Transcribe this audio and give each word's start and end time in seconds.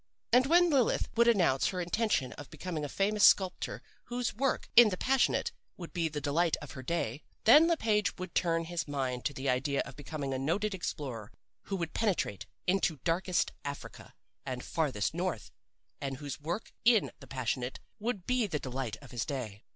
"And 0.33 0.47
when 0.47 0.71
Lilith 0.71 1.09
would 1.15 1.27
announce 1.27 1.67
her 1.67 1.79
intention 1.79 2.33
of 2.33 2.49
becoming 2.49 2.83
a 2.83 2.89
famous 2.89 3.23
sculptor 3.23 3.83
whose 4.05 4.33
work 4.33 4.67
in 4.75 4.89
the 4.89 4.97
passionate 4.97 5.51
would 5.77 5.93
be 5.93 6.07
the 6.09 6.19
delight 6.19 6.57
of 6.59 6.71
her 6.71 6.81
day, 6.81 7.21
then 7.43 7.67
Le 7.67 7.77
Page 7.77 8.17
would 8.17 8.33
turn 8.33 8.63
his 8.63 8.87
mind 8.87 9.25
to 9.25 9.33
the 9.35 9.47
idea 9.47 9.81
of 9.85 9.95
becoming 9.95 10.33
a 10.33 10.39
noted 10.39 10.73
explorer 10.73 11.31
who 11.65 11.75
would 11.75 11.93
penetrate 11.93 12.47
into 12.65 12.97
Darkest 13.03 13.51
Africa 13.63 14.15
and 14.43 14.63
Farthest 14.65 15.13
North, 15.13 15.51
and 16.01 16.17
whose 16.17 16.41
work 16.41 16.71
in 16.83 17.11
the 17.19 17.27
passionate 17.27 17.79
would 17.99 18.25
be 18.25 18.47
the 18.47 18.57
delight 18.57 18.97
of 19.03 19.11
his 19.11 19.23
day. 19.23 19.61